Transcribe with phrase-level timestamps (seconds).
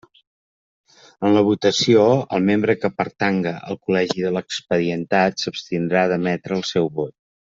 [1.27, 2.07] En la votació,
[2.37, 7.15] el membre que pertanga al col·legi de l'expedientat, s'abstindrà d'emetre el seu vot.